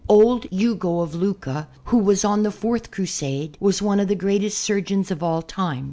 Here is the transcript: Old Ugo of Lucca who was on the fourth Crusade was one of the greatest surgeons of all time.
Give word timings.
Old 0.09 0.47
Ugo 0.51 1.01
of 1.01 1.13
Lucca 1.13 1.67
who 1.83 1.99
was 1.99 2.25
on 2.25 2.41
the 2.41 2.49
fourth 2.49 2.89
Crusade 2.89 3.55
was 3.59 3.83
one 3.83 3.99
of 3.99 4.07
the 4.07 4.15
greatest 4.15 4.57
surgeons 4.57 5.11
of 5.11 5.21
all 5.21 5.43
time. 5.43 5.79